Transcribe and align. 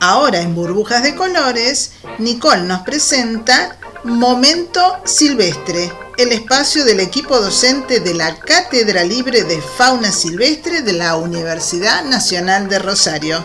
Ahora 0.00 0.40
en 0.40 0.54
Burbujas 0.54 1.02
de 1.02 1.14
Colores, 1.14 1.94
Nicole 2.18 2.62
nos 2.62 2.82
presenta 2.82 3.76
Momento 4.04 4.80
Silvestre, 5.04 5.90
el 6.16 6.32
espacio 6.32 6.84
del 6.84 7.00
equipo 7.00 7.38
docente 7.38 8.00
de 8.00 8.14
la 8.14 8.38
Cátedra 8.38 9.02
Libre 9.04 9.42
de 9.42 9.60
Fauna 9.60 10.12
Silvestre 10.12 10.82
de 10.82 10.92
la 10.92 11.16
Universidad 11.16 12.04
Nacional 12.04 12.68
de 12.68 12.78
Rosario. 12.78 13.44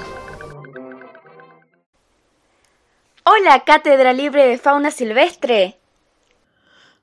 Hola, 3.23 3.63
Cátedra 3.65 4.13
Libre 4.13 4.47
de 4.47 4.57
Fauna 4.57 4.91
Silvestre. 4.91 5.79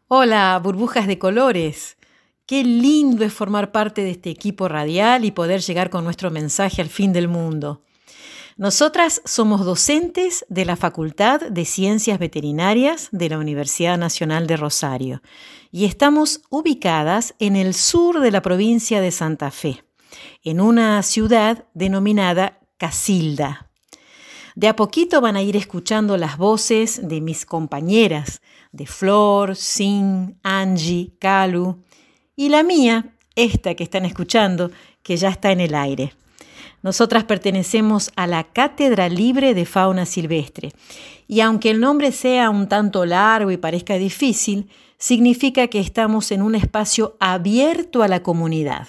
Hola, 0.07 0.59
burbujas 0.63 1.07
de 1.07 1.19
colores. 1.19 1.97
Qué 2.47 2.63
lindo 2.63 3.25
es 3.25 3.33
formar 3.33 3.73
parte 3.73 4.03
de 4.03 4.11
este 4.11 4.31
equipo 4.31 4.69
radial 4.69 5.25
y 5.25 5.31
poder 5.33 5.61
llegar 5.61 5.91
con 5.91 6.05
nuestro 6.05 6.31
mensaje 6.31 6.83
al 6.83 6.89
fin 6.89 7.13
del 7.13 7.29
mundo. 7.29 7.83
Nosotras 8.61 9.23
somos 9.25 9.65
docentes 9.65 10.45
de 10.51 10.67
la 10.67 10.77
Facultad 10.77 11.41
de 11.41 11.65
Ciencias 11.65 12.19
Veterinarias 12.19 13.09
de 13.11 13.31
la 13.31 13.39
Universidad 13.39 13.97
Nacional 13.97 14.47
de 14.47 14.59
Rosario 14.59 15.23
y 15.73 15.87
estamos 15.87 16.43
ubicadas 16.51 17.35
en 17.39 17.57
el 17.57 17.73
sur 17.73 18.21
de 18.21 18.31
la 18.31 18.43
provincia 18.43 19.01
de 19.01 19.13
Santa 19.13 19.51
Fe, 19.51 19.83
en 20.45 20.61
una 20.61 21.03
ciudad 21.03 21.65
denominada 21.73 22.59
Casilda. 22.77 23.71
De 24.57 24.69
a 24.69 24.77
poquito 24.77 25.23
van 25.23 25.37
a 25.37 25.43
ir 25.43 25.57
escuchando 25.57 26.19
las 26.19 26.37
voces 26.37 27.09
de 27.09 27.23
mis 27.23 27.47
compañeras, 27.47 28.43
de 28.73 28.85
Flor, 28.85 29.57
Sin, 29.57 30.39
Angie, 30.43 31.15
Calu, 31.19 31.83
y 32.37 32.51
la 32.51 32.63
mía, 32.63 33.17
esta 33.37 33.75
que 33.75 33.85
están 33.85 34.05
escuchando, 34.05 34.71
que 35.03 35.17
ya 35.17 35.31
está 35.31 35.51
en 35.51 35.61
el 35.61 35.75
aire. 35.75 36.13
Nosotras 36.83 37.25
pertenecemos 37.25 38.11
a 38.17 38.27
la 38.27 38.45
Cátedra 38.45 39.09
Libre 39.09 39.55
de 39.55 39.67
Fauna 39.67 40.07
Silvestre 40.07 40.73
y 41.29 41.41
aunque 41.41 41.71
el 41.71 41.81
nombre 41.81 42.11
sea 42.11 42.51
un 42.51 42.69
tanto 42.69 43.05
largo 43.05 43.51
y 43.51 43.57
parezca 43.57 43.95
difícil, 43.95 44.71
significa 44.99 45.69
que 45.69 45.79
estamos 45.81 46.33
en 46.33 46.43
un 46.43 46.55
espacio 46.55 47.17
abierto 47.21 48.03
a 48.03 48.09
la 48.09 48.23
comunidad. 48.23 48.89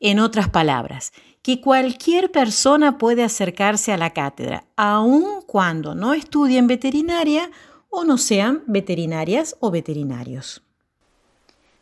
En 0.00 0.20
otras 0.20 0.48
palabras, 0.48 1.12
que 1.42 1.60
cualquier 1.60 2.30
persona 2.30 2.98
puede 2.98 3.24
acercarse 3.24 3.92
a 3.92 3.96
la 3.96 4.10
cátedra, 4.10 4.64
aun 4.76 5.42
cuando 5.46 5.94
no 5.94 6.14
estudien 6.14 6.66
veterinaria 6.66 7.50
o 7.90 8.04
no 8.04 8.18
sean 8.18 8.62
veterinarias 8.66 9.56
o 9.60 9.70
veterinarios. 9.70 10.62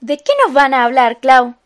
¿De 0.01 0.19
qué 0.19 0.33
nos 0.45 0.55
van 0.55 0.75
a 0.75 0.85
hablar, 0.85 1.21
Clau? 1.21 1.57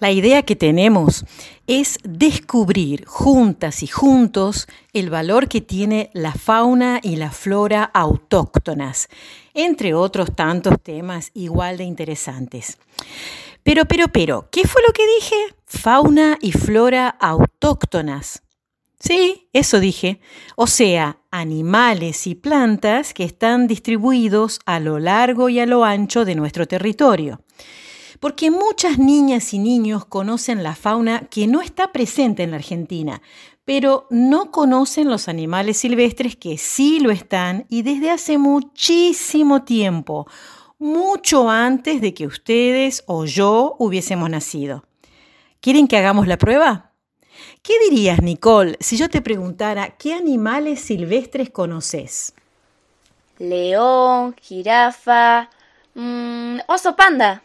La 0.00 0.10
idea 0.10 0.42
que 0.44 0.56
tenemos 0.56 1.26
es 1.66 1.98
descubrir 2.04 3.04
juntas 3.04 3.82
y 3.82 3.86
juntos 3.86 4.66
el 4.94 5.10
valor 5.10 5.46
que 5.46 5.60
tiene 5.60 6.08
la 6.14 6.32
fauna 6.32 7.00
y 7.02 7.16
la 7.16 7.30
flora 7.30 7.84
autóctonas, 7.92 9.08
entre 9.52 9.92
otros 9.92 10.34
tantos 10.34 10.80
temas 10.82 11.30
igual 11.34 11.76
de 11.76 11.84
interesantes. 11.84 12.78
Pero, 13.62 13.84
pero, 13.84 14.08
pero, 14.08 14.48
¿qué 14.50 14.66
fue 14.66 14.80
lo 14.86 14.94
que 14.94 15.06
dije? 15.20 15.36
Fauna 15.66 16.38
y 16.40 16.52
flora 16.52 17.10
autóctonas. 17.20 18.42
Sí, 18.98 19.48
eso 19.52 19.80
dije. 19.80 20.18
O 20.56 20.66
sea, 20.66 21.18
animales 21.30 22.26
y 22.26 22.34
plantas 22.34 23.12
que 23.12 23.24
están 23.24 23.66
distribuidos 23.66 24.60
a 24.64 24.80
lo 24.80 24.98
largo 24.98 25.50
y 25.50 25.60
a 25.60 25.66
lo 25.66 25.84
ancho 25.84 26.24
de 26.24 26.36
nuestro 26.36 26.66
territorio 26.66 27.42
porque 28.20 28.50
muchas 28.50 28.98
niñas 28.98 29.54
y 29.54 29.58
niños 29.58 30.04
conocen 30.04 30.62
la 30.62 30.76
fauna 30.76 31.26
que 31.30 31.46
no 31.46 31.62
está 31.62 31.90
presente 31.90 32.42
en 32.42 32.50
la 32.50 32.58
Argentina, 32.58 33.22
pero 33.64 34.06
no 34.10 34.50
conocen 34.50 35.08
los 35.08 35.26
animales 35.28 35.78
silvestres 35.78 36.36
que 36.36 36.58
sí 36.58 37.00
lo 37.00 37.10
están 37.10 37.66
y 37.70 37.82
desde 37.82 38.10
hace 38.10 38.36
muchísimo 38.36 39.64
tiempo, 39.64 40.26
mucho 40.78 41.48
antes 41.48 42.00
de 42.00 42.12
que 42.12 42.26
ustedes 42.26 43.04
o 43.06 43.24
yo 43.24 43.74
hubiésemos 43.78 44.28
nacido. 44.28 44.84
¿Quieren 45.60 45.88
que 45.88 45.96
hagamos 45.96 46.26
la 46.26 46.38
prueba? 46.38 46.92
¿Qué 47.62 47.74
dirías, 47.88 48.22
Nicole, 48.22 48.76
si 48.80 48.96
yo 48.96 49.08
te 49.08 49.22
preguntara 49.22 49.96
qué 49.96 50.14
animales 50.14 50.80
silvestres 50.80 51.50
conoces? 51.50 52.34
León, 53.38 54.34
jirafa, 54.40 55.48
mm, 55.94 56.58
oso 56.66 56.96
panda. 56.96 57.42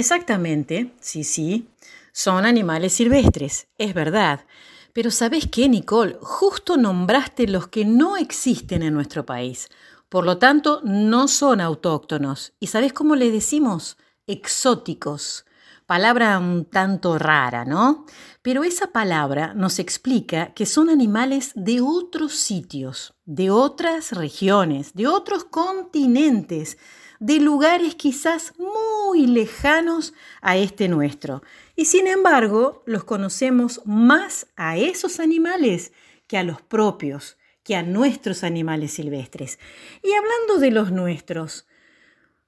Exactamente, 0.00 0.94
sí, 0.98 1.24
sí, 1.24 1.68
son 2.12 2.46
animales 2.46 2.94
silvestres, 2.94 3.68
es 3.76 3.92
verdad. 3.92 4.46
Pero 4.94 5.10
¿sabes 5.10 5.46
qué, 5.52 5.68
Nicole? 5.68 6.16
Justo 6.22 6.78
nombraste 6.78 7.46
los 7.46 7.68
que 7.68 7.84
no 7.84 8.16
existen 8.16 8.82
en 8.82 8.94
nuestro 8.94 9.26
país. 9.26 9.68
Por 10.08 10.24
lo 10.24 10.38
tanto, 10.38 10.80
no 10.84 11.28
son 11.28 11.60
autóctonos. 11.60 12.54
¿Y 12.58 12.68
sabes 12.68 12.94
cómo 12.94 13.14
le 13.14 13.30
decimos? 13.30 13.98
Exóticos. 14.26 15.44
Palabra 15.84 16.38
un 16.38 16.64
tanto 16.64 17.18
rara, 17.18 17.66
¿no? 17.66 18.06
Pero 18.40 18.64
esa 18.64 18.92
palabra 18.92 19.52
nos 19.52 19.78
explica 19.78 20.54
que 20.54 20.64
son 20.64 20.88
animales 20.88 21.52
de 21.54 21.82
otros 21.82 22.36
sitios, 22.36 23.12
de 23.26 23.50
otras 23.50 24.12
regiones, 24.12 24.94
de 24.94 25.08
otros 25.08 25.44
continentes 25.44 26.78
de 27.20 27.38
lugares 27.38 27.94
quizás 27.94 28.54
muy 28.58 29.26
lejanos 29.26 30.14
a 30.40 30.56
este 30.56 30.88
nuestro. 30.88 31.42
Y 31.76 31.84
sin 31.84 32.06
embargo, 32.06 32.82
los 32.86 33.04
conocemos 33.04 33.82
más 33.84 34.46
a 34.56 34.76
esos 34.76 35.20
animales 35.20 35.92
que 36.26 36.38
a 36.38 36.42
los 36.42 36.62
propios, 36.62 37.36
que 37.62 37.76
a 37.76 37.82
nuestros 37.82 38.42
animales 38.42 38.94
silvestres. 38.94 39.58
Y 40.02 40.12
hablando 40.12 40.58
de 40.58 40.70
los 40.70 40.90
nuestros, 40.90 41.66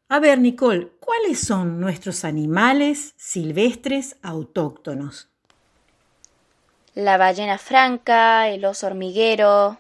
a 0.09 0.19
ver, 0.19 0.39
Nicole, 0.39 0.89
¿cuáles 1.01 1.41
son 1.41 1.79
nuestros 1.81 2.25
animales 2.25 3.15
silvestres 3.17 4.17
autóctonos? 4.23 5.29
La 6.95 7.17
ballena 7.17 7.57
franca, 7.57 8.49
el 8.49 8.65
oso 8.65 8.87
hormiguero, 8.87 9.79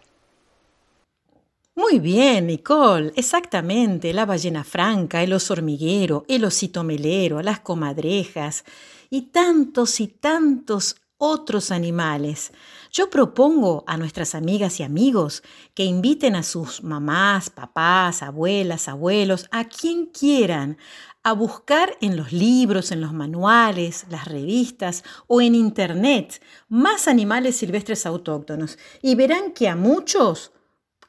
muy 1.75 2.00
bien, 2.00 2.49
Nicole, 2.49 3.12
exactamente, 3.16 4.12
la 4.12 4.27
ballena 4.27 4.62
franca, 4.62 5.22
el 5.22 5.33
oso 5.33 5.55
hormiguero, 5.55 6.25
el 6.28 6.44
osito 6.44 6.84
melero, 6.84 7.41
las 7.41 7.60
comadrejas 7.60 8.65
y 9.09 9.22
tantos 9.22 10.00
y 10.00 10.09
tantos 10.09 10.97
otros 11.16 11.71
animales. 11.71 12.53
Yo 12.91 13.09
propongo 13.09 13.84
a 13.87 13.97
nuestras 13.97 14.34
amigas 14.34 14.81
y 14.81 14.83
amigos 14.83 15.43
que 15.72 15.84
inviten 15.84 16.37
a 16.37 16.43
sus 16.43 16.83
mamás, 16.83 17.49
papás, 17.49 18.22
abuelas, 18.22 18.89
abuelos, 18.89 19.47
a 19.50 19.65
quien 19.65 20.06
quieran, 20.06 20.77
a 21.22 21.33
buscar 21.33 21.97
en 22.00 22.16
los 22.16 22.33
libros, 22.33 22.91
en 22.93 23.00
los 23.00 23.12
manuales, 23.12 24.04
las 24.10 24.27
revistas 24.27 25.04
o 25.27 25.41
en 25.41 25.54
Internet 25.54 26.43
más 26.69 27.09
animales 27.09 27.56
silvestres 27.56 28.04
autóctonos 28.04 28.78
y 29.00 29.15
verán 29.15 29.53
que 29.53 29.69
a 29.69 29.77
muchos 29.77 30.53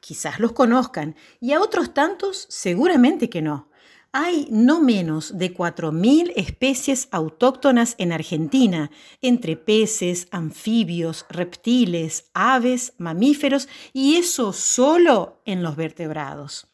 quizás 0.04 0.38
los 0.38 0.52
conozcan, 0.52 1.16
y 1.40 1.52
a 1.52 1.60
otros 1.62 1.94
tantos 1.94 2.46
seguramente 2.50 3.30
que 3.30 3.40
no. 3.40 3.70
Hay 4.12 4.46
no 4.50 4.80
menos 4.80 5.38
de 5.38 5.56
4.000 5.56 6.34
especies 6.36 7.08
autóctonas 7.10 7.94
en 7.96 8.12
Argentina, 8.12 8.90
entre 9.22 9.56
peces, 9.56 10.28
anfibios, 10.30 11.24
reptiles, 11.30 12.30
aves, 12.34 12.92
mamíferos, 12.98 13.66
y 13.94 14.16
eso 14.16 14.52
solo 14.52 15.40
en 15.46 15.62
los 15.62 15.74
vertebrados. 15.74 16.68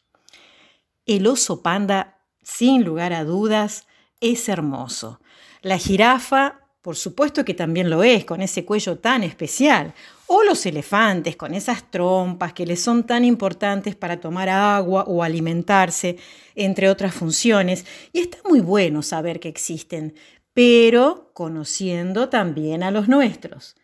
El 1.05 1.25
oso 1.25 1.63
panda, 1.63 2.19
sin 2.43 2.83
lugar 2.83 3.13
a 3.13 3.23
dudas, 3.23 3.87
es 4.19 4.49
hermoso. 4.49 5.21
La 5.61 5.77
jirafa, 5.77 6.60
por 6.81 6.95
supuesto 6.95 7.45
que 7.45 7.53
también 7.53 7.89
lo 7.89 8.03
es, 8.03 8.25
con 8.25 8.41
ese 8.41 8.65
cuello 8.65 8.97
tan 8.97 9.23
especial 9.23 9.93
o 10.33 10.43
los 10.43 10.65
elefantes 10.65 11.35
con 11.35 11.53
esas 11.53 11.91
trompas 11.91 12.53
que 12.53 12.65
les 12.65 12.81
son 12.81 13.03
tan 13.05 13.25
importantes 13.25 13.97
para 13.97 14.21
tomar 14.21 14.47
agua 14.47 15.03
o 15.05 15.23
alimentarse, 15.23 16.15
entre 16.55 16.89
otras 16.89 17.13
funciones. 17.13 17.85
Y 18.13 18.21
está 18.21 18.37
muy 18.47 18.61
bueno 18.61 19.01
saber 19.01 19.41
que 19.41 19.49
existen, 19.49 20.15
pero 20.53 21.31
conociendo 21.33 22.29
también 22.29 22.81
a 22.81 22.91
los 22.91 23.09
nuestros. 23.09 23.75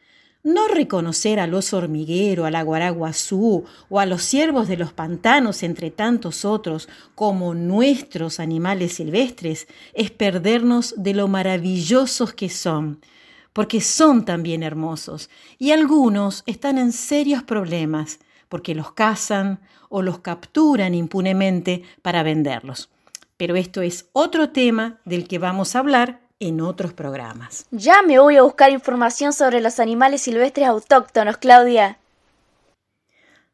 No 0.44 0.68
reconocer 0.68 1.40
al 1.40 1.54
oso 1.54 1.78
hormiguero, 1.78 2.46
al 2.46 2.56
aguaraguazú 2.56 3.66
o 3.90 4.00
a 4.00 4.06
los 4.06 4.24
ciervos 4.24 4.68
de 4.68 4.78
los 4.78 4.94
pantanos, 4.94 5.64
entre 5.64 5.92
tantos 5.92 6.46
otros, 6.46 6.88
como 7.16 7.54
nuestros 7.54 8.40
animales 8.40 8.94
silvestres, 8.94 9.68
es 9.94 10.12
perdernos 10.12 10.94
de 10.98 11.14
lo 11.14 11.28
maravillosos 11.28 12.34
que 12.34 12.50
son 12.50 13.00
porque 13.58 13.82
son 13.82 14.24
también 14.24 14.62
hermosos, 14.62 15.32
y 15.58 15.72
algunos 15.72 16.44
están 16.46 16.78
en 16.78 16.92
serios 16.92 17.42
problemas, 17.42 18.20
porque 18.50 18.76
los 18.76 18.92
cazan 18.92 19.62
o 19.90 20.04
los 20.04 20.20
capturan 20.20 20.94
impunemente 20.94 21.82
para 22.04 22.22
venderlos. 22.22 22.92
Pero 23.36 23.56
esto 23.56 23.82
es 23.82 24.10
otro 24.14 24.52
tema 24.52 25.00
del 25.06 25.28
que 25.28 25.40
vamos 25.40 25.76
a 25.76 25.80
hablar 25.80 26.22
en 26.40 26.62
otros 26.62 26.94
programas. 26.94 27.66
Ya 27.72 28.02
me 28.02 28.20
voy 28.20 28.38
a 28.38 28.44
buscar 28.44 28.72
información 28.72 29.34
sobre 29.34 29.62
los 29.62 29.80
animales 29.80 30.22
silvestres 30.22 30.68
autóctonos, 30.68 31.38
Claudia. 31.38 31.98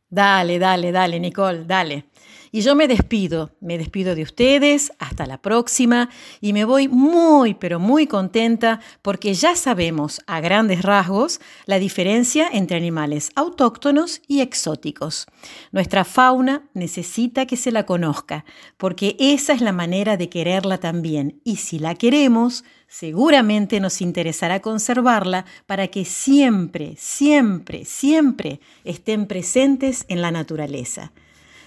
Dale, 0.09 0.59
dale, 0.59 0.91
dale, 0.91 1.19
Nicole, 1.19 1.63
dale. 1.65 2.05
Y 2.55 2.61
yo 2.61 2.75
me 2.75 2.87
despido, 2.87 3.49
me 3.61 3.79
despido 3.79 4.13
de 4.13 4.21
ustedes, 4.21 4.91
hasta 4.99 5.25
la 5.25 5.41
próxima 5.41 6.11
y 6.39 6.53
me 6.53 6.65
voy 6.65 6.87
muy, 6.87 7.55
pero 7.55 7.79
muy 7.79 8.05
contenta 8.05 8.79
porque 9.01 9.33
ya 9.33 9.55
sabemos 9.55 10.21
a 10.27 10.39
grandes 10.39 10.83
rasgos 10.83 11.41
la 11.65 11.79
diferencia 11.79 12.47
entre 12.53 12.77
animales 12.77 13.31
autóctonos 13.33 14.21
y 14.27 14.41
exóticos. 14.41 15.25
Nuestra 15.71 16.05
fauna 16.05 16.69
necesita 16.75 17.47
que 17.47 17.57
se 17.57 17.71
la 17.71 17.87
conozca 17.87 18.45
porque 18.77 19.15
esa 19.17 19.53
es 19.53 19.61
la 19.61 19.71
manera 19.71 20.15
de 20.15 20.29
quererla 20.29 20.77
también 20.77 21.41
y 21.43 21.55
si 21.55 21.79
la 21.79 21.95
queremos, 21.95 22.63
seguramente 22.87 23.79
nos 23.79 23.99
interesará 23.99 24.61
conservarla 24.61 25.45
para 25.65 25.87
que 25.87 26.05
siempre, 26.05 26.93
siempre, 26.99 27.83
siempre 27.83 28.59
estén 28.83 29.25
presentes 29.25 30.05
en 30.07 30.21
la 30.21 30.29
naturaleza. 30.29 31.13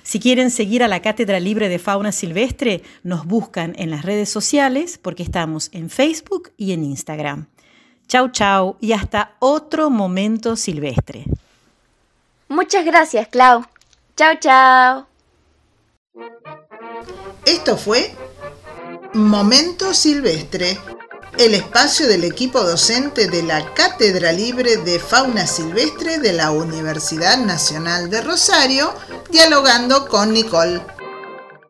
Si 0.07 0.21
quieren 0.21 0.53
seguir 0.53 0.85
a 0.85 0.89
la 0.89 1.03
Cátedra 1.03 1.41
Libre 1.41 1.69
de 1.69 1.81
Fauna 1.81 2.13
Silvestre, 2.13 2.85
nos 3.03 3.27
buscan 3.27 3.75
en 3.77 3.91
las 3.91 4.05
redes 4.05 4.29
sociales 4.29 5.01
porque 5.03 5.25
estamos 5.25 5.69
en 5.73 5.91
Facebook 5.91 6.53
y 6.57 6.71
en 6.71 6.85
Instagram. 6.85 7.49
Chau, 8.07 8.31
chau 8.31 8.77
y 8.81 8.93
hasta 8.93 9.35
otro 9.41 9.91
momento 9.91 10.55
silvestre. 10.55 11.25
Muchas 12.47 12.85
gracias, 12.85 13.27
Clau. 13.27 13.65
Chau, 14.17 14.37
chau. 14.39 15.07
Esto 17.45 17.77
fue 17.77 18.15
Momento 19.13 19.93
Silvestre 19.93 20.79
el 21.39 21.53
espacio 21.53 22.09
del 22.09 22.25
equipo 22.25 22.63
docente 22.63 23.29
de 23.29 23.43
la 23.43 23.75
Cátedra 23.75 24.33
Libre 24.33 24.79
de 24.79 24.99
Fauna 24.99 25.47
Silvestre 25.47 26.19
de 26.19 26.33
la 26.33 26.51
Universidad 26.51 27.37
Nacional 27.37 28.09
de 28.09 28.23
Rosario, 28.23 28.95
dialogando 29.37 30.07
con 30.09 30.33
Nicole. 30.33 30.96